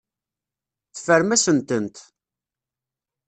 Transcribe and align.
Teffrem-asent-tent. 0.93 1.95